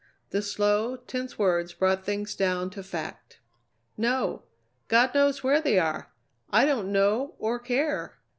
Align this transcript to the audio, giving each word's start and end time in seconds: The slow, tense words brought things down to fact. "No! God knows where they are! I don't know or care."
The 0.31 0.41
slow, 0.41 0.95
tense 0.97 1.37
words 1.37 1.73
brought 1.75 2.03
things 2.03 2.35
down 2.35 2.71
to 2.71 2.81
fact. 2.81 3.39
"No! 3.97 4.41
God 4.87 5.13
knows 5.13 5.43
where 5.43 5.61
they 5.61 5.77
are! 5.77 6.11
I 6.49 6.65
don't 6.65 6.91
know 6.91 7.35
or 7.37 7.59
care." 7.59 8.17